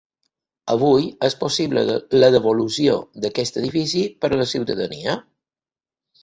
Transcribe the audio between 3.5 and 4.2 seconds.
edifici